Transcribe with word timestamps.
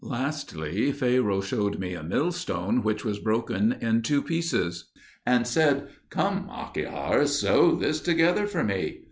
Lastly, 0.03 0.91
Pharaoh 0.91 1.41
showed 1.41 1.77
me 1.77 1.93
a 1.93 2.01
millstone 2.01 2.81
which 2.81 3.05
was 3.05 3.19
broken 3.19 3.75
in 3.81 4.01
two 4.01 4.23
pieces, 4.23 4.85
and 5.27 5.45
said, 5.45 5.89
"Come, 6.09 6.49
Ahikar, 6.49 7.27
sew 7.27 7.75
this 7.75 8.01
together 8.01 8.47
for 8.47 8.63
me." 8.63 8.99